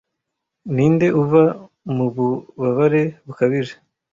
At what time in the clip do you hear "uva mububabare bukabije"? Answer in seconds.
1.21-3.75